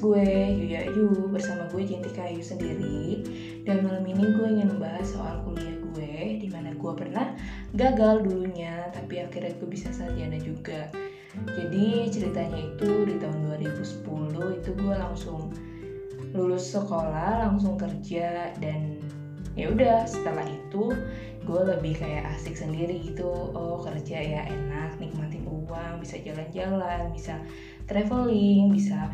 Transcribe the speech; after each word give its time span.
gue 0.00 0.24
Yuya 0.56 0.88
Yu 0.96 1.28
bersama 1.28 1.68
gue 1.68 1.84
Jentika 1.84 2.24
Ayu 2.24 2.40
sendiri. 2.40 3.22
Dan 3.68 3.84
malam 3.84 4.08
ini 4.08 4.24
gue 4.34 4.46
ingin 4.48 4.72
membahas 4.72 5.12
soal 5.12 5.44
kuliah 5.44 5.76
gue 5.92 6.40
Di 6.40 6.48
mana 6.48 6.72
gue 6.72 6.92
pernah 6.96 7.36
gagal 7.76 8.24
dulunya 8.24 8.88
tapi 8.96 9.20
akhirnya 9.20 9.52
gue 9.60 9.68
bisa 9.68 9.92
sarjana 9.92 10.40
juga. 10.40 10.88
Jadi 11.46 12.10
ceritanya 12.10 12.58
itu 12.58 13.06
di 13.06 13.14
tahun 13.20 13.60
2010 13.62 14.58
itu 14.58 14.70
gue 14.74 14.94
langsung 14.96 15.52
lulus 16.34 16.74
sekolah 16.74 17.46
langsung 17.46 17.74
kerja 17.74 18.54
dan 18.58 19.02
ya 19.58 19.70
udah 19.70 20.06
setelah 20.06 20.46
itu 20.46 20.94
gue 21.42 21.60
lebih 21.76 21.98
kayak 21.98 22.26
asik 22.34 22.56
sendiri 22.58 23.02
gitu. 23.02 23.30
Oh 23.54 23.82
kerja 23.82 24.18
ya 24.18 24.42
enak 24.48 24.98
nikmatin 24.98 25.46
uang 25.46 26.02
bisa 26.02 26.18
jalan-jalan 26.22 27.10
bisa 27.14 27.38
traveling 27.86 28.70
bisa 28.74 29.10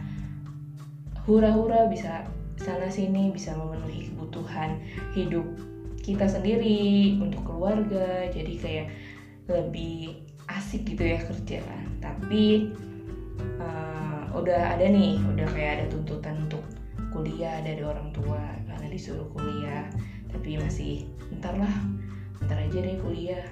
hura-hura 1.26 1.90
bisa 1.90 2.30
sana 2.56 2.88
sini 2.88 3.34
bisa 3.34 3.52
memenuhi 3.52 4.08
kebutuhan 4.08 4.78
hidup 5.12 5.44
kita 6.00 6.30
sendiri 6.30 7.18
untuk 7.18 7.42
keluarga 7.42 8.30
jadi 8.30 8.54
kayak 8.62 8.86
lebih 9.50 10.22
asik 10.46 10.86
gitu 10.86 11.02
ya 11.02 11.18
kerjaan 11.26 11.98
tapi 11.98 12.70
uh, 13.58 14.30
udah 14.38 14.78
ada 14.78 14.86
nih 14.86 15.18
udah 15.34 15.46
kayak 15.50 15.82
ada 15.82 15.86
tuntutan 15.90 16.46
untuk 16.46 16.62
kuliah 17.10 17.58
dari 17.60 17.82
orang 17.82 18.14
tua 18.14 18.38
karena 18.70 18.86
disuruh 18.86 19.26
kuliah 19.34 19.90
tapi 20.30 20.62
masih 20.62 21.10
ntar 21.42 21.58
lah 21.58 21.74
ntar 22.46 22.54
aja 22.54 22.78
deh 22.78 22.96
kuliah 23.02 23.42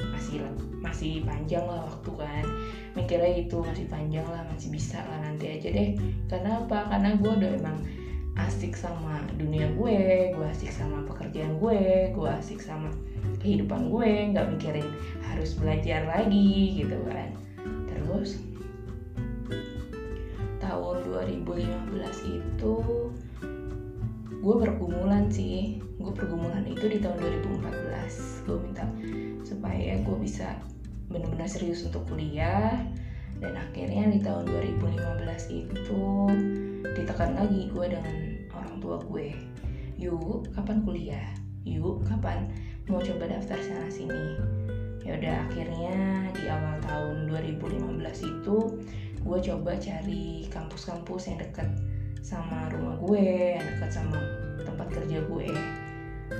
masih 0.00 0.44
masih 0.80 1.12
panjang 1.24 1.64
lah 1.64 1.88
waktu 1.88 2.10
kan. 2.16 2.44
Mikirnya 2.96 3.32
itu 3.44 3.56
masih 3.60 3.86
panjang 3.88 4.26
lah 4.28 4.42
masih 4.48 4.68
bisa 4.72 5.00
lah 5.04 5.18
nanti 5.24 5.50
aja 5.50 5.68
deh. 5.72 5.96
Karena 6.28 6.64
apa? 6.64 6.88
Karena 6.88 7.16
gue 7.16 7.30
udah 7.30 7.50
emang 7.56 7.78
asik 8.36 8.76
sama 8.76 9.24
dunia 9.40 9.64
gue 9.80 10.28
gue 10.36 10.46
asik 10.52 10.68
sama 10.68 11.00
pekerjaan 11.08 11.56
gue 11.56 12.12
gue 12.12 12.28
asik 12.36 12.60
sama 12.60 12.92
kehidupan 13.40 13.88
gue 13.88 14.36
nggak 14.36 14.52
mikirin 14.52 14.84
harus 15.24 15.56
belajar 15.56 16.04
lagi 16.04 16.84
gitu 16.84 17.00
kan. 17.08 17.32
Terus 17.88 18.36
tahun 20.60 20.96
2015 21.08 22.36
itu 22.36 22.74
gue 24.36 24.54
pergumulan 24.60 25.32
sih. 25.32 25.80
Gue 25.96 26.12
pergumulan 26.12 26.68
itu 26.68 26.92
di 26.92 27.00
tahun 27.00 27.16
2014 27.18 28.44
gue 28.46 28.58
minta 28.60 28.84
supaya 29.66 29.98
gue 29.98 30.18
bisa 30.22 30.54
benar-benar 31.10 31.50
serius 31.50 31.82
untuk 31.82 32.06
kuliah. 32.06 32.78
Dan 33.42 33.58
akhirnya 33.58 34.14
di 34.14 34.22
tahun 34.22 34.46
2015 34.46 34.94
itu 35.50 36.02
ditekan 36.94 37.34
lagi 37.34 37.66
gue 37.74 37.86
dengan 37.90 38.16
orang 38.54 38.78
tua 38.78 39.02
gue. 39.10 39.34
Yuk 39.98 40.46
kapan 40.54 40.86
kuliah? 40.86 41.28
Yuk 41.66 42.06
kapan? 42.06 42.46
Mau 42.86 43.02
coba 43.02 43.26
daftar 43.26 43.58
sana 43.58 43.90
sini. 43.90 44.38
Ya 45.02 45.18
udah 45.18 45.34
akhirnya 45.50 46.30
di 46.30 46.46
awal 46.46 46.78
tahun 46.86 47.26
2015 47.26 48.22
itu 48.22 48.56
gue 49.26 49.38
coba 49.50 49.74
cari 49.82 50.46
kampus-kampus 50.46 51.26
yang 51.26 51.42
deket 51.42 51.68
sama 52.22 52.70
rumah 52.70 52.94
gue 53.02 53.58
yang 53.58 53.66
dekat 53.66 53.90
sama 53.90 54.22
tempat 54.62 54.86
kerja 54.94 55.18
gue 55.26 55.50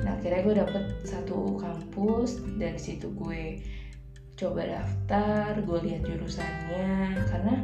nah 0.03 0.19
akhirnya 0.19 0.43
gue 0.43 0.55
dapet 0.59 0.85
satu 1.07 1.55
kampus 1.63 2.43
dan 2.59 2.75
situ 2.75 3.11
gue 3.15 3.63
coba 4.37 4.69
daftar 4.69 5.57
gue 5.63 5.79
lihat 5.89 6.03
jurusannya 6.05 7.17
karena 7.31 7.55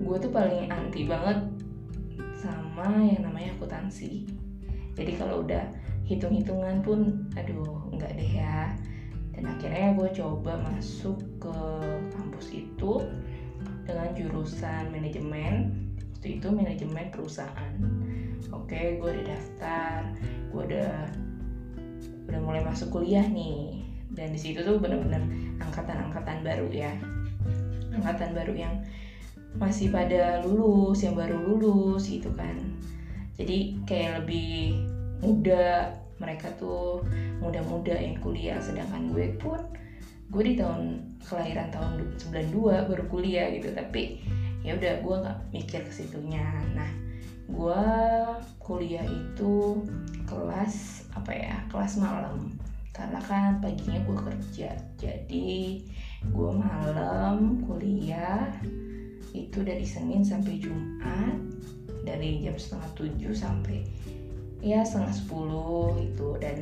gue 0.00 0.16
tuh 0.20 0.32
paling 0.32 0.68
anti 0.68 1.06
banget 1.06 1.38
sama 2.40 3.04
yang 3.04 3.28
namanya 3.28 3.52
akuntansi. 3.60 4.24
Jadi 4.96 5.12
kalau 5.20 5.44
udah 5.44 5.64
hitung-hitungan 6.08 6.80
pun 6.80 7.28
aduh 7.36 7.84
nggak 7.92 8.16
deh 8.16 8.32
ya. 8.40 8.72
Dan 9.36 9.44
akhirnya 9.46 9.96
gue 9.96 10.08
coba 10.16 10.56
masuk 10.72 11.20
ke 11.40 11.56
kampus 12.16 12.48
itu 12.52 13.04
dengan 13.84 14.10
jurusan 14.16 14.88
manajemen. 14.88 15.76
Waktu 16.16 16.40
itu 16.40 16.48
manajemen 16.52 17.08
perusahaan 17.12 17.72
oke 18.48 18.80
gue 18.96 19.08
udah 19.12 19.26
daftar 19.28 19.98
gue 20.50 20.62
udah 20.72 20.92
udah 22.30 22.40
mulai 22.46 22.62
masuk 22.62 22.94
kuliah 22.94 23.26
nih. 23.26 23.82
Dan 24.10 24.30
di 24.34 24.38
situ 24.38 24.62
tuh 24.62 24.78
bener-bener 24.78 25.22
angkatan-angkatan 25.58 26.46
baru 26.46 26.70
ya. 26.70 26.94
Angkatan 27.90 28.34
baru 28.34 28.54
yang 28.54 28.74
masih 29.58 29.90
pada 29.90 30.46
lulus 30.46 31.02
yang 31.02 31.18
baru 31.18 31.34
lulus 31.34 32.06
gitu 32.06 32.30
kan. 32.38 32.54
Jadi 33.34 33.82
kayak 33.82 34.22
lebih 34.22 34.78
muda 35.26 35.94
mereka 36.22 36.54
tuh 36.54 37.02
muda-muda 37.42 37.98
yang 37.98 38.14
kuliah. 38.22 38.62
Sedangkan 38.62 39.10
gue 39.10 39.34
pun 39.38 39.58
gue 40.30 40.42
di 40.46 40.54
tahun 40.54 41.02
kelahiran 41.26 41.74
tahun 41.74 42.14
92 42.30 42.90
baru 42.90 43.04
kuliah 43.10 43.50
gitu. 43.50 43.74
Tapi 43.74 44.22
ya 44.62 44.78
udah 44.78 45.02
gue 45.02 45.14
nggak 45.18 45.38
mikir 45.50 45.82
ke 45.82 45.92
situnya. 45.94 46.46
Nah 46.78 47.09
gue 47.50 47.84
kuliah 48.62 49.04
itu 49.04 49.82
kelas 50.24 51.06
apa 51.14 51.30
ya 51.34 51.56
kelas 51.68 51.98
malam. 51.98 52.54
Karena 52.94 53.20
kan 53.22 53.58
paginya 53.58 53.98
gue 54.06 54.18
kerja. 54.18 54.70
Jadi 54.98 55.84
gue 56.30 56.50
malam 56.54 57.64
kuliah 57.66 58.50
itu 59.34 59.62
dari 59.62 59.86
Senin 59.86 60.26
sampai 60.26 60.58
Jumat 60.58 61.38
dari 62.02 62.42
jam 62.42 62.56
setengah 62.56 62.90
tujuh 62.96 63.32
sampai 63.36 63.86
ya 64.60 64.82
setengah 64.82 65.14
sepuluh 65.14 65.96
itu 66.00 66.36
dan 66.42 66.58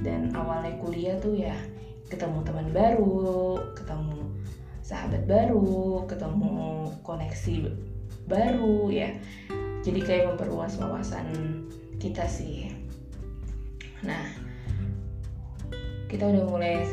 dan 0.00 0.30
awalnya 0.36 0.76
kuliah 0.78 1.16
tuh 1.18 1.34
ya 1.34 1.56
ketemu 2.08 2.44
teman 2.46 2.68
baru 2.70 3.58
ketemu 3.74 4.20
sahabat 4.84 5.24
baru, 5.24 6.04
ketemu 6.04 6.92
koneksi 7.00 7.72
baru 8.28 8.88
ya. 8.90 9.10
Jadi 9.84 10.00
kayak 10.00 10.34
memperluas 10.34 10.80
wawasan 10.80 11.28
kita 12.00 12.24
sih. 12.24 12.72
Nah, 14.04 14.24
kita 16.08 16.30
udah 16.30 16.44
mulai 16.46 16.86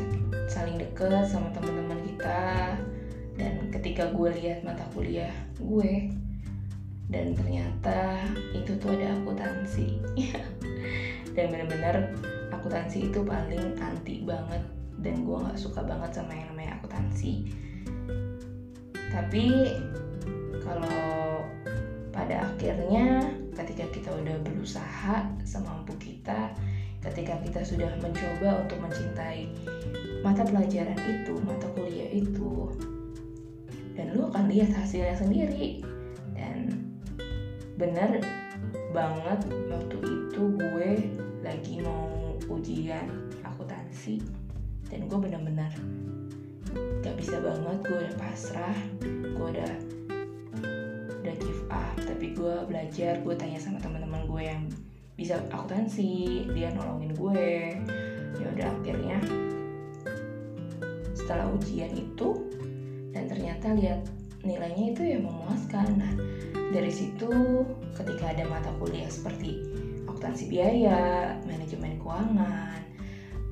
saling 0.50 0.82
deket 0.82 1.30
sama 1.30 1.54
teman-teman 1.54 2.02
kita 2.10 2.76
dan 3.40 3.54
ketika 3.72 4.12
gue 4.12 4.30
lihat 4.42 4.66
mata 4.66 4.84
kuliah 4.92 5.32
gue 5.62 6.12
dan 7.12 7.36
ternyata 7.36 8.24
itu 8.56 8.76
tuh 8.80 8.96
ada 8.96 9.16
akuntansi 9.20 10.00
dan 11.36 11.46
bener-bener 11.52 12.12
akuntansi 12.52 13.12
itu 13.12 13.24
paling 13.24 13.76
anti 13.80 14.24
banget 14.24 14.64
dan 15.00 15.22
gue 15.22 15.38
nggak 15.38 15.60
suka 15.60 15.84
banget 15.84 16.12
sama 16.18 16.36
yang 16.36 16.48
namanya 16.56 16.82
akuntansi 16.82 17.52
tapi 19.12 19.76
akhirnya 22.62 23.26
ketika 23.58 23.90
kita 23.90 24.14
udah 24.22 24.38
berusaha 24.46 25.26
semampu 25.42 25.98
kita 25.98 26.54
ketika 27.02 27.42
kita 27.42 27.66
sudah 27.66 27.90
mencoba 27.98 28.62
untuk 28.62 28.78
mencintai 28.86 29.50
mata 30.22 30.46
pelajaran 30.46 30.94
itu 31.10 31.34
mata 31.42 31.66
kuliah 31.74 32.14
itu 32.14 32.70
dan 33.98 34.14
lu 34.14 34.30
akan 34.30 34.46
lihat 34.46 34.70
hasilnya 34.78 35.18
sendiri. 35.18 35.82
Dan 36.38 36.86
bener 37.82 38.22
banget 38.94 39.40
waktu 39.66 39.98
itu 39.98 40.42
gue 40.54 40.90
lagi 41.42 41.82
mau 41.82 42.38
ujian 42.46 43.10
akuntansi 43.42 44.22
dan 44.94 45.10
gue 45.10 45.18
bener-bener 45.18 45.74
gak 47.02 47.18
bisa 47.18 47.42
banget 47.42 47.78
gue 47.82 47.98
udah 47.98 48.16
pasrah 48.22 48.78
gue 49.02 49.48
udah 49.58 49.74
give 51.42 51.66
up. 51.74 51.98
Tapi 51.98 52.38
gue 52.38 52.56
belajar 52.70 53.20
gue 53.20 53.36
tanya 53.36 53.58
sama 53.58 53.82
teman-teman 53.82 54.30
gue 54.30 54.42
yang 54.46 54.62
bisa 55.18 55.42
akuntansi 55.50 56.46
dia 56.54 56.70
nolongin 56.72 57.12
gue. 57.18 57.50
Ya 58.38 58.46
udah 58.54 58.68
akhirnya 58.80 59.18
setelah 61.18 61.52
ujian 61.54 61.92
itu 61.94 62.30
dan 63.12 63.28
ternyata 63.28 63.74
lihat 63.76 64.06
nilainya 64.46 64.86
itu 64.96 65.02
ya 65.04 65.18
memuaskan. 65.20 65.88
Nah 66.00 66.14
dari 66.72 66.92
situ 66.94 67.30
ketika 67.98 68.32
ada 68.32 68.48
mata 68.48 68.72
kuliah 68.80 69.12
seperti 69.12 69.60
akuntansi 70.08 70.48
biaya 70.48 71.36
manajemen 71.44 72.00
keuangan 72.00 72.80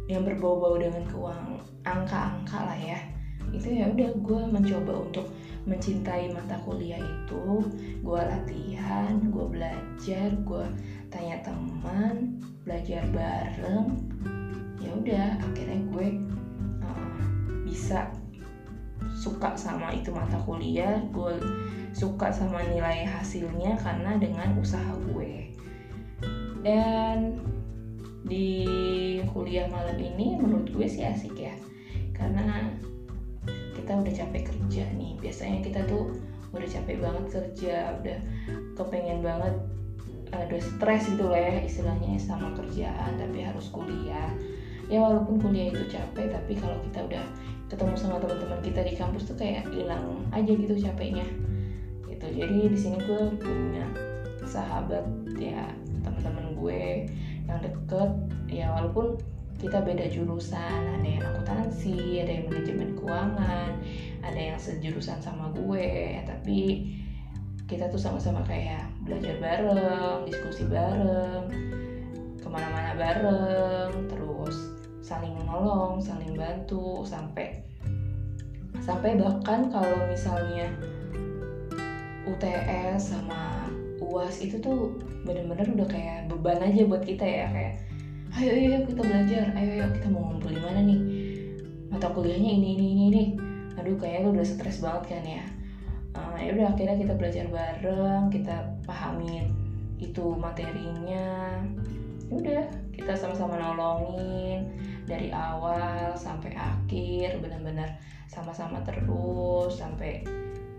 yang 0.10 0.26
berbau-bau 0.26 0.80
dengan 0.80 1.06
keuangan 1.06 1.62
angka-angka 1.86 2.60
lah 2.66 2.80
ya 2.80 3.00
itu 3.54 3.82
ya 3.82 3.90
udah 3.90 4.10
gue 4.20 4.42
mencoba 4.50 4.94
untuk 5.10 5.28
mencintai 5.66 6.34
mata 6.34 6.58
kuliah 6.66 7.02
itu. 7.02 7.66
Gue 8.02 8.22
latihan 8.22 9.20
gue 9.30 9.46
belajar 9.46 10.30
gue 10.46 10.66
tanya 11.10 11.38
teman 11.46 12.42
belajar 12.64 13.06
bareng. 13.14 13.98
Ya 14.80 14.90
udah 14.96 15.28
akhirnya 15.44 15.80
gue 15.92 16.08
uh, 16.86 17.22
bisa 17.68 18.10
suka 19.14 19.54
sama 19.58 19.94
itu 19.94 20.10
mata 20.14 20.40
kuliah. 20.46 21.02
Gue 21.12 21.38
suka 21.92 22.30
sama 22.30 22.64
nilai 22.70 23.06
hasilnya 23.06 23.78
karena 23.82 24.18
dengan 24.18 24.56
usaha 24.58 24.94
gue. 25.14 25.54
Dan 26.60 27.40
di 28.28 28.68
kuliah 29.32 29.66
malam 29.72 29.96
ini 29.98 30.38
menurut 30.38 30.70
gue 30.70 30.88
sih 30.88 31.04
asik 31.04 31.36
ya. 31.36 31.56
Karena 32.14 32.68
kita 33.90 34.06
udah 34.06 34.16
capek 34.22 34.44
kerja 34.54 34.86
nih. 35.02 35.18
Biasanya 35.18 35.66
kita 35.66 35.82
tuh 35.90 36.14
udah 36.54 36.70
capek 36.70 37.02
banget 37.02 37.26
kerja 37.34 37.98
udah 37.98 38.18
kepengen 38.78 39.26
banget 39.26 39.56
uh, 40.30 40.46
udah 40.46 40.62
stres 40.62 41.10
gitu 41.10 41.26
lah 41.26 41.42
ya 41.42 41.66
istilahnya 41.66 42.22
sama 42.22 42.54
kerjaan 42.54 43.18
tapi 43.18 43.42
harus 43.42 43.66
kuliah. 43.74 44.30
Ya 44.94 45.02
walaupun 45.02 45.42
kuliah 45.42 45.74
itu 45.74 45.90
capek 45.90 46.30
tapi 46.30 46.54
kalau 46.62 46.78
kita 46.86 47.02
udah 47.10 47.24
ketemu 47.66 47.94
sama 47.98 48.22
teman-teman 48.22 48.62
kita 48.62 48.86
di 48.86 48.94
kampus 48.94 49.26
tuh 49.26 49.38
kayak 49.42 49.66
hilang 49.74 50.22
aja 50.38 50.52
gitu 50.54 50.78
capeknya. 50.78 51.26
Gitu. 52.06 52.28
Jadi 52.30 52.58
di 52.70 52.78
sini 52.78 52.98
gue 53.02 53.42
punya 53.42 53.90
sahabat 54.46 55.02
ya 55.34 55.66
teman-teman 56.06 56.54
gue 56.54 57.10
yang 57.50 57.58
deket. 57.58 58.10
Ya 58.54 58.70
walaupun 58.70 59.18
kita 59.60 59.84
beda 59.84 60.08
jurusan. 60.08 60.80
Ada 60.98 61.08
yang 61.08 61.24
akuntansi 61.28 62.24
ada 62.24 62.32
yang 62.32 62.46
manajemen 62.48 62.90
keuangan 62.96 63.72
ada 64.24 64.40
yang 64.40 64.58
sejurusan 64.60 65.20
sama 65.20 65.52
gue. 65.52 66.16
Ya, 66.16 66.24
tapi 66.24 66.90
kita 67.70 67.86
tuh 67.94 68.02
sama-sama 68.02 68.42
kayak 68.50 68.90
belajar 69.06 69.38
bareng 69.38 70.26
diskusi 70.26 70.66
bareng 70.66 71.46
ke 72.42 72.48
mana-mana 72.50 72.98
bareng 72.98 74.10
terus 74.10 74.74
saling 75.06 75.38
menolong 75.38 76.02
saling 76.02 76.34
bantu 76.34 77.06
sampai 77.06 77.62
sampai 78.82 79.22
bahkan 79.22 79.70
kalau 79.70 80.02
misalnya 80.10 80.74
UTS 82.26 83.14
sama 83.14 83.70
UAS 84.02 84.42
itu 84.42 84.58
tuh 84.58 84.98
bener-bener 85.22 85.70
udah 85.70 85.86
kayak 85.86 86.26
beban 86.26 86.66
aja 86.66 86.90
buat 86.90 87.06
kita 87.06 87.22
ya 87.22 87.48
kayak 87.54 87.89
ayo 88.38 88.52
ayo 88.54 88.78
kita 88.86 89.02
belajar. 89.02 89.46
Ayo 89.58 89.70
ayo 89.80 89.86
kita 89.98 90.08
mau 90.12 90.30
ngumpul 90.30 90.54
di 90.54 90.62
mana 90.62 90.80
nih? 90.86 91.00
Mata 91.90 92.14
kuliahnya 92.14 92.52
ini 92.54 92.68
ini 92.78 92.86
ini 92.94 93.04
ini. 93.10 93.24
Aduh 93.82 93.98
kayaknya 93.98 94.30
udah 94.30 94.46
stres 94.46 94.84
banget 94.84 95.18
kan 95.18 95.24
ya. 95.26 95.44
Uh, 96.18 96.38
ya 96.42 96.50
udah 96.54 96.68
akhirnya 96.74 96.98
kita 96.98 97.14
belajar 97.18 97.46
bareng 97.50 98.30
kita 98.30 98.56
pahamin 98.86 99.50
itu 99.98 100.38
materinya. 100.38 101.58
Ya 102.30 102.34
udah 102.38 102.66
kita 102.94 103.18
sama-sama 103.18 103.58
nolongin 103.58 104.70
dari 105.10 105.34
awal 105.34 106.14
sampai 106.14 106.54
akhir 106.54 107.42
benar-benar 107.42 107.98
sama-sama 108.30 108.86
terus 108.86 109.82
sampai 109.82 110.22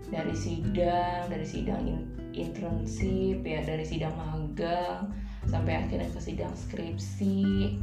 dari 0.07 0.31
sidang 0.31 1.27
dari 1.27 1.43
sidang 1.43 1.83
in, 1.83 1.99
internship 2.31 3.43
ya 3.43 3.59
dari 3.67 3.83
sidang 3.83 4.15
magang 4.15 5.11
sampai 5.49 5.81
akhirnya 5.81 6.09
ke 6.11 6.19
sidang 6.21 6.53
skripsi. 6.53 7.77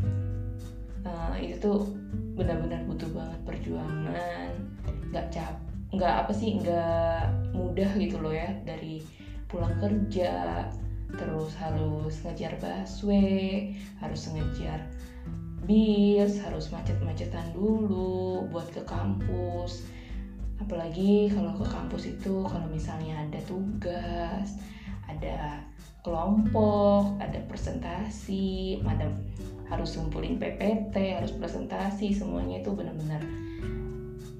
Uh, 1.07 1.35
itu 1.41 1.57
tuh 1.63 1.89
benar-benar 2.37 2.85
butuh 2.87 3.09
banget 3.11 3.41
perjuangan. 3.47 4.53
Nggak 5.11 5.27
cap 5.33 5.55
nggak 5.89 6.15
apa 6.25 6.33
sih 6.37 6.61
nggak 6.61 7.23
mudah 7.57 7.89
gitu 7.97 8.21
loh 8.21 8.29
ya 8.29 8.53
dari 8.69 9.01
pulang 9.49 9.73
kerja 9.81 10.69
terus 11.17 11.57
harus 11.57 12.21
ngejar 12.21 12.61
busway 12.61 13.73
harus 13.97 14.29
ngejar 14.29 14.85
bis 15.65 16.37
harus 16.45 16.69
macet-macetan 16.73 17.53
dulu 17.53 18.49
buat 18.49 18.69
ke 18.73 18.81
kampus. 18.89 19.85
Apalagi 20.65 21.29
kalau 21.29 21.53
ke 21.61 21.65
kampus 21.69 22.09
itu 22.09 22.45
kalau 22.49 22.69
misalnya 22.73 23.25
ada 23.25 23.41
tugas 23.45 24.57
ada 25.09 25.61
kelompok, 26.09 27.21
ada 27.21 27.37
presentasi, 27.45 28.81
ada 28.89 29.13
harus 29.69 29.93
ngumpulin 30.01 30.41
PPT, 30.41 31.21
harus 31.21 31.37
presentasi, 31.37 32.17
semuanya 32.17 32.65
itu 32.65 32.73
benar-benar 32.73 33.21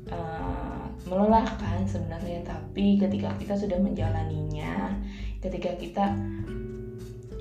uh, 0.09 0.89
melelahkan 1.05 1.85
sebenarnya. 1.85 2.41
Tapi 2.49 2.97
ketika 2.97 3.37
kita 3.37 3.55
sudah 3.61 3.77
menjalaninya, 3.77 4.97
ketika 5.45 5.77
kita 5.77 6.17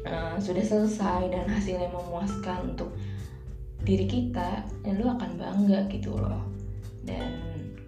uh, 0.03 0.35
sudah 0.43 0.63
selesai 0.67 1.31
dan 1.31 1.47
hasilnya 1.47 1.87
memuaskan 1.87 2.75
untuk 2.75 2.91
diri 3.87 4.03
kita, 4.03 4.67
ya 4.83 4.91
lu 4.91 5.07
akan 5.07 5.39
bangga 5.39 5.87
gitu 5.87 6.19
loh. 6.19 6.43
Dan 7.07 7.31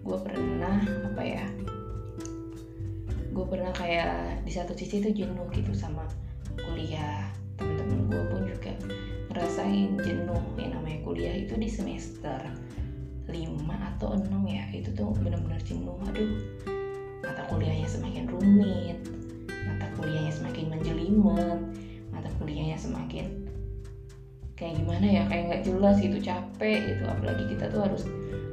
gue 0.00 0.18
pernah 0.24 0.80
apa 1.12 1.20
ya? 1.20 1.44
Gue 3.30 3.44
pernah 3.44 3.76
kayak 3.76 4.40
di 4.48 4.52
satu 4.56 4.72
sisi 4.72 5.04
tuh 5.04 5.12
jenuh 5.12 5.44
gitu 5.52 5.76
sama 5.76 6.08
kuliah. 6.68 7.30
Teman-teman 7.56 7.98
gue 8.10 8.22
pun 8.28 8.42
juga 8.44 8.72
ngerasain 9.32 9.96
jenuh. 10.00 10.44
Yang 10.60 10.70
namanya 10.76 10.98
kuliah 11.06 11.34
itu 11.36 11.54
di 11.56 11.68
semester 11.70 12.40
5 13.30 13.36
atau 13.96 14.16
6 14.16 14.26
ya 14.50 14.64
itu 14.74 14.90
tuh 14.92 15.14
bener-bener 15.16 15.60
jenuh. 15.62 15.96
Aduh 16.08 16.34
mata 17.20 17.46
kuliahnya 17.46 17.86
semakin 17.86 18.24
rumit 18.26 18.98
mata 19.68 19.86
kuliahnya 19.94 20.32
semakin 20.32 20.72
menjelimet 20.72 21.60
mata 22.10 22.26
kuliahnya 22.40 22.80
semakin 22.80 23.46
kayak 24.60 24.76
gimana 24.76 25.06
ya 25.08 25.22
kayak 25.28 25.44
nggak 25.48 25.62
jelas 25.64 25.96
gitu 26.00 26.20
capek 26.20 26.80
gitu. 26.92 27.04
Apalagi 27.08 27.44
kita 27.48 27.72
tuh 27.72 27.80
harus 27.88 28.04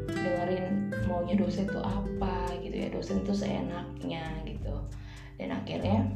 dengerin 0.08 0.96
maunya 1.04 1.36
dosen 1.36 1.68
tuh 1.68 1.84
apa 1.84 2.48
gitu 2.64 2.76
ya. 2.76 2.88
Dosen 2.88 3.28
tuh 3.28 3.36
seenaknya 3.36 4.24
gitu. 4.48 4.72
Dan 5.36 5.52
akhirnya 5.52 6.08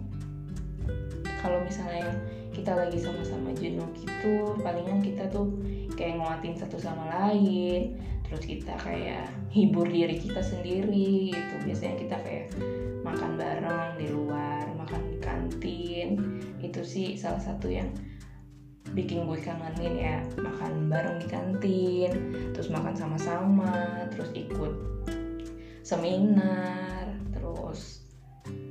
kalau 1.42 1.60
misalnya 1.66 2.08
kita 2.54 2.78
lagi 2.78 3.02
sama-sama 3.02 3.50
jenuh 3.58 3.88
gitu 3.98 4.54
palingan 4.62 5.02
kita 5.02 5.26
tuh 5.34 5.50
kayak 5.96 6.18
nguatin 6.18 6.56
satu 6.58 6.78
sama 6.82 7.06
lain. 7.10 8.00
Terus 8.26 8.48
kita 8.48 8.80
kayak 8.80 9.28
hibur 9.52 9.84
diri 9.84 10.16
kita 10.16 10.40
sendiri 10.40 11.36
gitu. 11.36 11.56
Biasanya 11.68 11.96
kita 12.00 12.16
kayak 12.24 12.48
makan 13.04 13.36
bareng 13.36 14.00
di 14.00 14.08
luar 14.08 14.66
makan 14.80 15.02
di 15.12 15.18
kantin. 15.20 16.10
Itu 16.64 16.82
sih 16.88 17.20
salah 17.20 17.44
satu 17.44 17.68
yang 17.68 17.92
bikin 18.96 19.28
gue 19.28 19.40
kangenin 19.44 19.96
ya. 20.00 20.18
Makan 20.40 20.88
bareng 20.88 21.20
di 21.20 21.28
kantin 21.28 22.12
terus 22.56 22.72
makan 22.72 22.96
sama-sama 22.96 24.08
terus 24.16 24.32
ikut 24.32 24.74
seminar 25.82 27.12
terus 27.36 28.08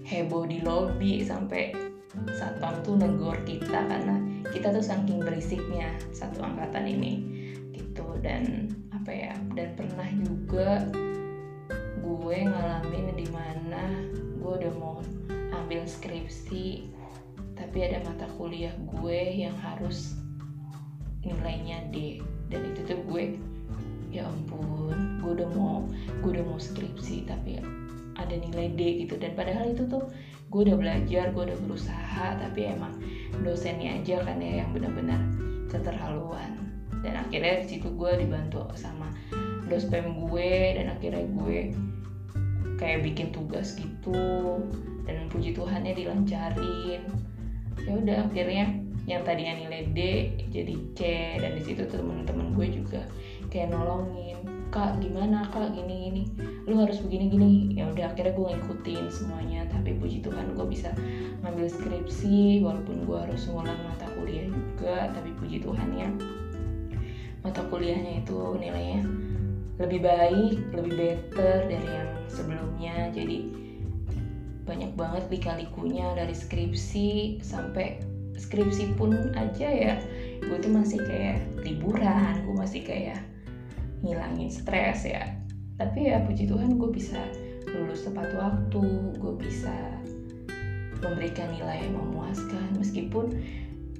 heboh 0.08 0.48
di 0.48 0.64
lobby 0.64 1.20
sampai 1.20 1.76
satpam 2.34 2.82
tuh 2.82 2.98
negor 2.98 3.38
kita 3.46 3.86
karena 3.86 4.18
kita 4.50 4.74
tuh 4.74 4.82
saking 4.82 5.22
berisiknya 5.22 5.94
satu 6.10 6.42
angkatan 6.42 6.90
ini 6.90 7.12
gitu. 7.70 8.18
Dan 8.20 8.74
apa 8.90 9.10
ya 9.10 9.34
dan 9.54 9.78
pernah 9.78 10.08
juga 10.18 10.84
gue 12.00 12.38
ngalamin 12.46 13.06
di 13.14 13.28
mana 13.30 13.84
gue 14.40 14.52
udah 14.64 14.74
mau 14.76 14.98
ambil 15.54 15.86
skripsi 15.86 16.88
tapi 17.54 17.86
ada 17.86 18.02
mata 18.02 18.26
kuliah 18.40 18.72
gue 18.98 19.46
yang 19.46 19.54
harus 19.60 20.18
nilainya 21.22 21.86
D. 21.94 22.18
Dan 22.50 22.74
itu 22.74 22.80
tuh 22.90 23.00
gue 23.06 23.38
ya 24.10 24.26
ampun 24.26 25.22
gue 25.22 25.30
udah 25.38 25.48
mau 25.54 25.86
gue 26.24 26.30
udah 26.34 26.42
mau 26.42 26.58
skripsi 26.58 27.30
tapi 27.30 27.62
ada 28.18 28.34
nilai 28.34 28.74
D 28.74 29.06
gitu. 29.06 29.14
Dan 29.14 29.38
padahal 29.38 29.70
itu 29.70 29.86
tuh 29.86 30.10
gue 30.50 30.60
udah 30.66 30.76
belajar 30.76 31.30
gue 31.30 31.42
udah 31.46 31.58
berusaha 31.62 32.26
tapi 32.42 32.66
emang 32.66 32.98
dosennya 33.46 34.02
aja 34.02 34.18
kan 34.26 34.42
ya 34.42 34.66
yang 34.66 34.70
benar-benar 34.74 35.22
keterlaluan. 35.70 36.58
Dan 37.00 37.16
akhirnya 37.16 37.64
di 37.64 37.66
situ 37.70 37.88
gue 37.94 38.12
dibantu 38.18 38.66
sama 38.74 39.14
dospem 39.70 40.26
gue 40.26 40.74
dan 40.74 40.90
akhirnya 40.90 41.22
gue 41.30 41.70
kayak 42.82 43.06
bikin 43.06 43.30
tugas 43.30 43.78
gitu 43.78 44.58
dan 45.06 45.30
puji 45.30 45.54
Tuhannya 45.54 45.94
dilancarin. 45.94 47.06
Ya 47.86 47.92
udah 47.94 48.26
akhirnya 48.26 48.74
yang 49.06 49.22
tadinya 49.22 49.54
nilai 49.54 49.86
D 49.94 50.00
jadi 50.50 50.74
C 50.98 51.00
dan 51.38 51.56
di 51.56 51.62
situ 51.62 51.86
temen-temen 51.86 52.52
gue 52.58 52.66
juga 52.82 53.06
kayak 53.54 53.70
nolongin 53.70 54.42
kak 54.74 54.98
gimana? 54.98 55.46
Kak 55.50 55.78
gini 55.78 56.10
gini. 56.10 56.22
Lu 56.66 56.78
harus 56.82 56.98
begini 57.02 57.30
gini. 57.30 57.50
Ya 57.78 57.86
udah 57.90 58.10
akhirnya 58.14 58.34
gue 58.34 58.46
ngikutin 58.54 59.04
semuanya 59.10 59.69
tapi 59.80 59.96
puji 59.96 60.20
Tuhan 60.20 60.52
gue 60.52 60.66
bisa 60.68 60.92
ngambil 61.40 61.72
skripsi 61.72 62.60
walaupun 62.60 63.08
gue 63.08 63.16
harus 63.16 63.48
ngulang 63.48 63.80
mata 63.88 64.04
kuliah 64.12 64.44
juga 64.44 65.08
tapi 65.16 65.32
puji 65.40 65.64
Tuhan 65.64 65.88
ya. 65.96 66.08
Mata 67.40 67.64
kuliahnya 67.72 68.20
itu 68.20 68.60
nilainya 68.60 69.00
lebih 69.80 70.04
baik 70.04 70.60
lebih 70.76 70.92
better 70.92 71.64
dari 71.64 71.88
yang 71.88 72.12
sebelumnya. 72.28 73.08
Jadi 73.16 73.48
banyak 74.68 74.92
banget 74.92 75.24
lika-likunya 75.32 76.12
dari 76.12 76.36
skripsi 76.36 77.40
sampai 77.40 78.04
skripsi 78.36 79.00
pun 79.00 79.16
aja 79.32 79.68
ya. 79.72 79.96
Gue 80.44 80.60
tuh 80.60 80.68
masih 80.68 81.00
kayak 81.00 81.40
liburan 81.64 82.44
gue 82.44 82.54
masih 82.60 82.84
kayak 82.84 83.24
ngilangin 84.04 84.52
stres 84.52 85.08
ya. 85.08 85.40
Tapi 85.80 86.12
ya 86.12 86.20
puji 86.28 86.44
Tuhan 86.44 86.76
gue 86.76 86.92
bisa 86.92 87.16
lulus 87.74 88.06
tepat 88.06 88.34
waktu 88.34 88.82
gue 89.18 89.34
bisa 89.38 89.74
memberikan 91.00 91.48
nilai 91.54 91.86
yang 91.86 91.96
memuaskan. 91.96 92.76
Meskipun 92.76 93.38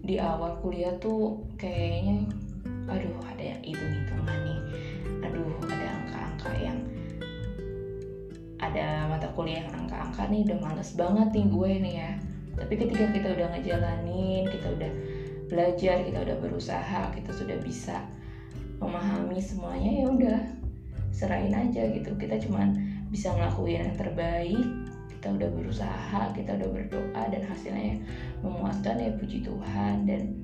di 0.04 0.16
awal 0.18 0.58
kuliah 0.60 0.96
tuh 0.98 1.44
kayaknya 1.60 2.26
aduh 2.90 3.14
ada 3.30 3.42
yang 3.54 3.60
hitung 3.62 3.92
hitungan 3.94 4.38
nih. 4.42 4.60
Aduh 5.24 5.54
ada 5.70 5.86
angka-angka 6.02 6.50
yang 6.58 6.78
ada 8.60 9.08
mata 9.08 9.28
kuliah 9.32 9.64
yang 9.64 9.86
angka-angka 9.86 10.28
nih 10.28 10.44
udah 10.50 10.58
males 10.60 10.90
banget 10.98 11.28
nih 11.32 11.46
gue 11.48 11.70
nih 11.88 11.94
ya. 11.94 12.10
Tapi 12.60 12.74
ketika 12.76 13.04
kita 13.14 13.28
udah 13.38 13.46
ngejalanin 13.56 14.44
kita 14.50 14.68
udah 14.74 14.92
belajar 15.50 15.96
kita 16.06 16.18
udah 16.22 16.36
berusaha 16.38 17.10
kita 17.10 17.30
sudah 17.34 17.58
bisa 17.58 18.06
memahami 18.78 19.42
semuanya 19.42 19.90
ya 20.04 20.06
udah 20.10 20.40
serahin 21.14 21.54
aja 21.54 21.88
gitu. 21.94 22.12
Kita 22.18 22.36
cuman 22.42 22.89
bisa 23.10 23.34
ngelakuin 23.34 23.90
yang 23.90 23.98
terbaik. 23.98 24.66
Kita 25.18 25.36
udah 25.36 25.50
berusaha 25.52 26.20
kita 26.32 26.56
udah 26.56 26.68
berdoa 26.72 27.22
dan 27.28 27.42
hasilnya 27.44 28.00
memuaskan 28.40 28.96
ya 28.96 29.10
puji 29.20 29.44
Tuhan. 29.44 30.08
Dan 30.08 30.40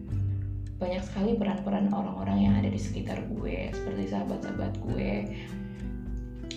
banyak 0.77 1.01
sekali 1.01 1.39
peran-peran 1.41 1.89
orang-orang 1.89 2.39
yang 2.51 2.55
ada 2.61 2.69
di 2.69 2.77
sekitar 2.77 3.25
gue 3.33 3.73
seperti 3.73 4.13
sahabat-sahabat 4.13 4.77
gue 4.85 5.13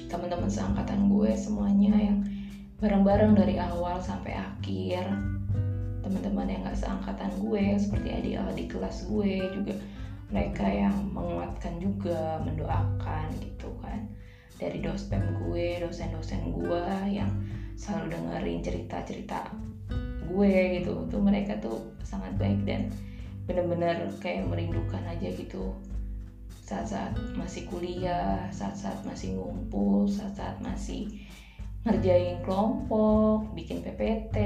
teman-teman 0.09 0.49
seangkatan 0.49 1.07
gue 1.07 1.31
semuanya 1.37 1.93
yang 1.93 2.19
bareng-bareng 2.81 3.37
dari 3.37 3.55
awal 3.61 4.01
sampai 4.01 4.35
akhir. 4.35 5.05
Teman-teman 5.99 6.49
yang 6.49 6.65
gak 6.65 6.79
seangkatan 6.81 7.29
gue 7.37 7.77
seperti 7.77 8.09
adik-adik 8.09 8.67
kelas 8.73 9.05
gue 9.05 9.45
juga 9.53 9.77
mereka 10.33 10.65
yang 10.65 10.95
menguatkan 11.13 11.77
juga 11.77 12.41
mendoakan 12.41 13.29
dari 14.59 14.83
dosen 14.83 15.39
gue 15.47 15.79
dosen-dosen 15.79 16.51
gue 16.51 16.85
yang 17.07 17.31
selalu 17.79 18.19
dengerin 18.19 18.59
cerita-cerita 18.59 19.47
gue 20.29 20.53
gitu 20.77 21.07
tuh 21.09 21.21
mereka 21.23 21.57
tuh 21.57 21.79
sangat 22.03 22.35
baik 22.37 22.61
dan 22.67 22.91
bener-bener 23.49 24.11
kayak 24.21 24.45
merindukan 24.45 25.01
aja 25.09 25.31
gitu 25.33 25.73
saat-saat 26.69 27.17
masih 27.33 27.65
kuliah, 27.65 28.45
saat-saat 28.53 29.01
masih 29.01 29.33
ngumpul, 29.33 30.05
saat-saat 30.05 30.61
masih 30.61 31.09
ngerjain 31.81 32.45
kelompok, 32.45 33.49
bikin 33.57 33.81
PPT 33.81 34.37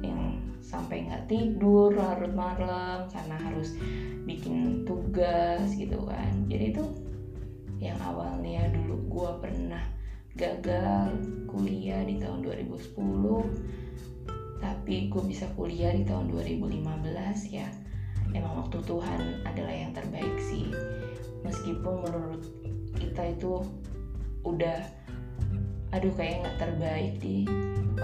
yang 0.00 0.40
sampai 0.64 1.04
nggak 1.04 1.28
tidur 1.28 1.92
larut 1.92 2.32
malam 2.32 3.04
karena 3.12 3.36
harus 3.36 3.76
bikin 4.24 4.88
tugas 4.88 5.76
gitu 5.76 6.08
kan. 6.08 6.32
Jadi 6.48 6.72
dulu 6.72 7.05
gue 9.16 9.32
pernah 9.40 9.80
gagal 10.36 11.16
kuliah 11.48 12.04
di 12.04 12.20
tahun 12.20 12.44
2010 12.44 14.60
tapi 14.60 15.08
gue 15.08 15.22
bisa 15.24 15.48
kuliah 15.56 15.96
di 15.96 16.04
tahun 16.04 16.28
2015 16.28 16.84
ya. 17.48 17.64
Emang 18.36 18.60
waktu 18.60 18.76
Tuhan 18.84 19.40
adalah 19.48 19.72
yang 19.72 19.96
terbaik 19.96 20.36
sih. 20.44 20.68
Meskipun 21.40 22.04
menurut 22.04 22.44
kita 23.00 23.32
itu 23.32 23.64
udah 24.44 24.84
aduh 25.96 26.12
kayak 26.12 26.44
nggak 26.44 26.58
terbaik 26.60 27.16
di 27.22 27.48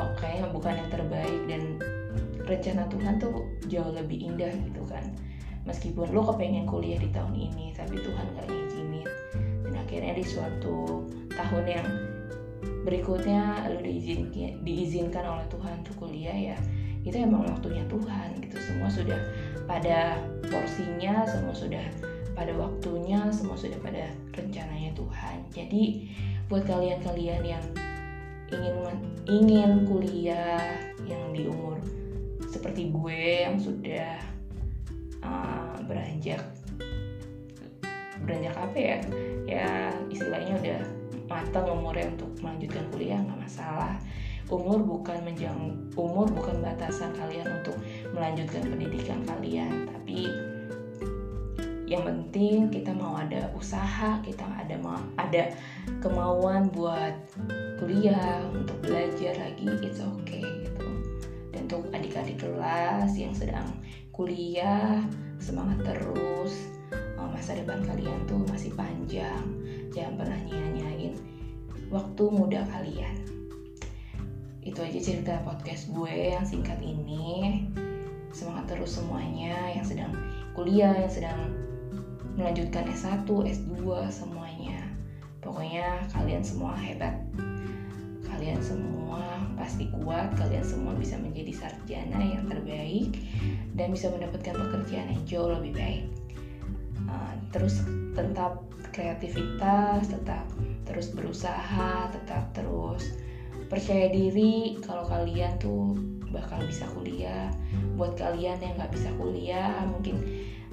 oh, 0.00 0.12
kayaknya 0.16 0.49
bukan 0.49 0.81
yang 0.81 0.88
terbaik 0.88 1.40
dan 1.45 1.76
rencana 2.49 2.88
Tuhan 2.88 3.21
tuh 3.21 3.45
jauh 3.69 3.92
lebih 3.92 4.33
indah 4.33 4.52
gitu 4.64 4.81
kan 4.88 5.04
meskipun 5.64 6.11
lo 6.11 6.26
kepengen 6.33 6.66
kuliah 6.66 6.99
di 6.99 7.09
tahun 7.14 7.35
ini 7.35 7.75
tapi 7.76 7.99
Tuhan 8.00 8.26
nggak 8.35 8.47
ngizinin 8.50 9.09
dan 9.66 9.75
akhirnya 9.78 10.12
di 10.19 10.25
suatu 10.26 11.07
tahun 11.33 11.64
yang 11.66 11.88
berikutnya 12.83 13.71
lo 13.71 13.78
diizinkan 13.78 14.62
diizinkan 14.66 15.25
oleh 15.26 15.47
Tuhan 15.47 15.73
untuk 15.87 16.07
kuliah 16.07 16.54
ya 16.54 16.59
itu 17.02 17.19
emang 17.19 17.47
waktunya 17.50 17.83
Tuhan 17.90 18.38
gitu. 18.47 18.57
Semua 18.62 18.88
sudah 18.90 19.19
pada 19.66 20.19
porsinya 20.47 21.26
semua 21.26 21.54
sudah 21.54 21.83
pada 22.33 22.54
waktunya 22.57 23.28
semua 23.35 23.59
sudah 23.59 23.78
pada 23.83 24.11
rencananya 24.33 24.95
Tuhan. 24.95 25.37
Jadi 25.50 25.83
buat 26.47 26.64
kalian-kalian 26.66 27.42
yang 27.42 27.64
ingin 28.52 28.76
ingin 29.26 29.71
kuliah 29.88 30.61
yang 31.09 31.33
di 31.35 31.49
umur 31.49 31.81
seperti 32.52 32.92
gue 32.92 33.49
yang 33.49 33.57
sudah 33.57 34.21
uh, 35.23 35.75
beranjak. 35.87 36.43
Beranjak 38.23 38.55
apa 38.59 38.79
ya? 38.79 38.99
Ya 39.47 39.69
istilahnya 40.12 40.55
udah 40.62 40.81
matang 41.26 41.67
umurnya 41.67 42.12
untuk 42.12 42.31
melanjutkan 42.45 42.85
kuliah 42.93 43.19
nggak 43.23 43.41
masalah. 43.41 43.97
Umur 44.52 44.85
bukan 44.85 45.25
menjang 45.25 45.57
umur 45.97 46.29
bukan 46.29 46.61
batasan 46.61 47.17
kalian 47.17 47.49
untuk 47.62 47.79
melanjutkan 48.12 48.69
pendidikan 48.69 49.25
kalian 49.25 49.88
tapi 49.88 50.29
yang 51.88 52.09
penting 52.09 52.73
kita 52.73 52.88
mau 52.97 53.21
ada 53.21 53.52
usaha 53.52 54.17
kita 54.25 54.45
ada 54.45 54.81
mau 54.81 54.97
ada 55.21 55.52
kemauan 56.00 56.73
buat 56.73 57.12
kuliah 57.76 58.45
untuk 58.49 58.81
belajar 58.81 59.37
lagi 59.37 59.69
it's 59.85 60.00
okay 60.00 60.45
gitu. 60.64 60.88
Dan 61.52 61.69
untuk 61.69 61.93
adik-adik 61.93 62.41
kelas 62.41 63.12
yang 63.17 63.37
sedang 63.37 63.69
kuliah 64.23 65.02
semangat 65.43 65.83
terus. 65.83 66.71
Eh, 66.95 67.26
masa 67.26 67.59
depan 67.59 67.83
kalian 67.83 68.23
tuh 68.31 68.38
masih 68.47 68.71
panjang. 68.79 69.43
Jangan 69.91 70.14
pernah 70.14 70.38
nyanyain 70.47 71.19
waktu 71.91 72.23
muda 72.31 72.62
kalian. 72.71 73.19
Itu 74.62 74.79
aja 74.79 75.00
cerita 75.02 75.43
podcast 75.43 75.91
gue 75.91 76.38
yang 76.38 76.47
singkat 76.47 76.79
ini. 76.79 77.67
Semangat 78.31 78.79
terus 78.79 78.95
semuanya 78.95 79.59
yang 79.75 79.83
sedang 79.83 80.14
kuliah 80.55 80.95
yang 80.95 81.11
sedang 81.11 81.41
melanjutkan 82.38 82.87
S1, 82.95 83.26
S2 83.26 84.07
semuanya. 84.07 84.87
Pokoknya 85.43 86.07
kalian 86.14 86.47
semua 86.47 86.79
hebat 86.79 87.26
kalian 88.33 88.61
semua 88.65 89.45
pasti 89.55 89.93
kuat 89.93 90.33
kalian 90.35 90.65
semua 90.65 90.97
bisa 90.97 91.21
menjadi 91.21 91.53
sarjana 91.53 92.19
yang 92.19 92.49
terbaik 92.49 93.21
dan 93.77 93.93
bisa 93.93 94.09
mendapatkan 94.09 94.57
pekerjaan 94.57 95.12
yang 95.12 95.23
jauh 95.29 95.51
lebih 95.53 95.73
baik. 95.77 96.05
Uh, 97.07 97.33
terus 97.53 97.85
tetap 98.17 98.65
kreativitas 98.93 100.09
tetap 100.09 100.45
terus 100.85 101.12
berusaha 101.12 102.12
tetap 102.12 102.53
terus 102.53 103.17
percaya 103.73 104.12
diri 104.12 104.77
kalau 104.85 105.09
kalian 105.09 105.57
tuh 105.57 105.97
bakal 106.33 106.61
bisa 106.65 106.89
kuliah. 106.97 107.53
Buat 107.97 108.17
kalian 108.17 108.59
yang 108.61 108.75
nggak 108.81 108.93
bisa 108.93 109.12
kuliah 109.21 109.85
mungkin 109.89 110.21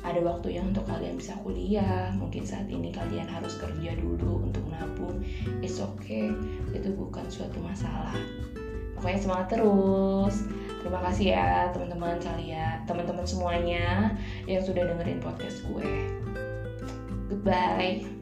ada 0.03 0.19
waktu 0.23 0.55
yang 0.59 0.71
untuk 0.71 0.85
kalian 0.87 1.19
bisa 1.19 1.35
kuliah. 1.43 2.11
Mungkin 2.15 2.43
saat 2.47 2.67
ini 2.71 2.89
kalian 2.93 3.27
harus 3.27 3.59
kerja 3.59 3.95
dulu 3.99 4.47
untuk 4.47 4.63
nabung. 4.71 5.23
It's 5.59 5.79
okay. 5.79 6.31
Itu 6.71 6.95
bukan 6.95 7.27
suatu 7.27 7.59
masalah. 7.59 8.15
Pokoknya 8.95 9.19
semangat 9.19 9.47
terus. 9.55 10.47
Terima 10.79 10.99
kasih 11.03 11.35
ya 11.35 11.47
teman-teman 11.75 12.19
kalian 12.23 12.87
teman-teman 12.87 13.27
semuanya 13.27 14.15
yang 14.47 14.63
sudah 14.63 14.87
dengerin 14.87 15.19
podcast 15.19 15.63
gue. 15.67 15.91
Goodbye 17.29 18.18